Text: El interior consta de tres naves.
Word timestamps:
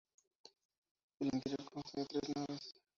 El 1.19 1.27
interior 1.31 1.63
consta 1.65 1.99
de 1.99 2.07
tres 2.07 2.35
naves. 2.35 2.73